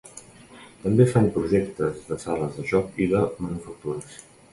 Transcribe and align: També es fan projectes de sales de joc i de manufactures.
També 0.85 1.03
es 1.03 1.11
fan 1.17 1.27
projectes 1.35 1.99
de 2.07 2.17
sales 2.23 2.57
de 2.61 2.65
joc 2.71 2.97
i 3.05 3.07
de 3.13 3.21
manufactures. 3.45 4.17